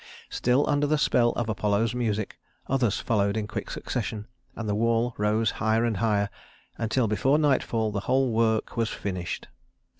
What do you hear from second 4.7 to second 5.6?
wall rose